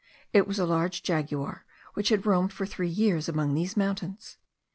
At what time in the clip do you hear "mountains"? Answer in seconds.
3.77-4.37